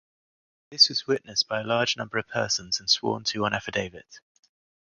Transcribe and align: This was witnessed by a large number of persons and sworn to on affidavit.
This 0.71 0.89
was 0.89 1.05
witnessed 1.05 1.47
by 1.47 1.61
a 1.61 1.63
large 1.63 1.95
number 1.95 2.17
of 2.17 2.27
persons 2.27 2.79
and 2.79 2.89
sworn 2.89 3.23
to 3.25 3.45
on 3.45 3.53
affidavit. 3.53 4.19